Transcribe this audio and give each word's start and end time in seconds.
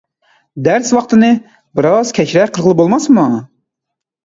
دەرس 0.67 0.89
ۋاقتىنى 0.97 1.29
بىرئاز 1.81 2.15
كەچرەك 2.21 2.55
قىلغىلى 2.59 2.81
بولماسمۇ؟ 2.83 3.29